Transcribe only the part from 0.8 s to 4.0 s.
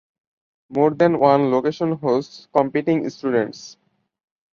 than one location hosts competing students.